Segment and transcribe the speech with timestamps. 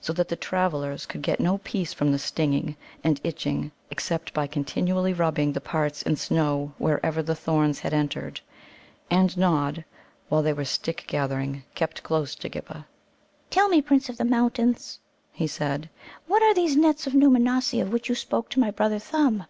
[0.00, 4.48] So that the travellers could get no peace from the stinging and itching except by
[4.48, 8.40] continually rubbing the parts in snow wherever the thorns had entered.
[9.12, 9.84] And Nod,
[10.28, 12.84] while they were stick gathering, kept close to Ghibba.
[13.48, 14.98] "Tell me, Prince of the Mountains,"
[15.30, 15.88] he said,
[16.26, 19.44] "what are these nets of Nōōmanossi of which you spoke to my brother Thumb?